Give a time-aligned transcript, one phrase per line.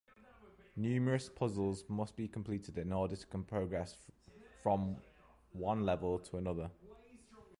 [0.75, 3.97] Numerous puzzles must be completed in order to progress
[4.63, 4.95] from
[5.53, 6.71] one level to another.